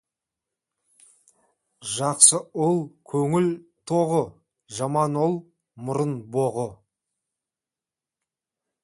[1.95, 2.79] Жақсы ұл
[3.13, 3.51] көңіл
[3.93, 4.23] тоғы,
[4.79, 5.39] жаман ұл
[5.89, 6.67] мұрын боғы.